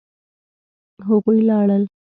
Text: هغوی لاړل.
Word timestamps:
هغوی 1.07 1.39
لاړل. 1.49 1.83